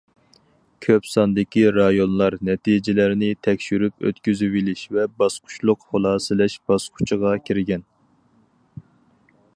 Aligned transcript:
كۆپ 0.85 1.09
ساندىكى 1.09 1.65
رايونلار 1.75 2.37
نەتىجىلەرنى 2.49 3.29
تەكشۈرۈپ 3.49 4.09
ئۆتكۈزۈۋېلىش 4.11 4.83
ۋە 4.97 5.07
باسقۇچلۇق 5.21 5.87
خۇلاسىلەش 5.93 6.59
باسقۇچىغا 6.73 7.39
كىرگەن. 7.51 7.89